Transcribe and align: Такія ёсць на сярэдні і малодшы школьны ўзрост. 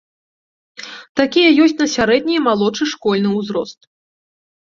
Такія 1.21 1.49
ёсць 1.65 1.75
на 1.81 1.87
сярэдні 1.95 2.33
і 2.37 2.43
малодшы 2.47 2.83
школьны 2.93 3.29
ўзрост. 3.39 3.79